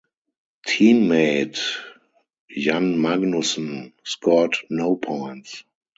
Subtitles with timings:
[0.65, 1.59] Teammate
[2.49, 5.63] Jan Magnussen scored no points.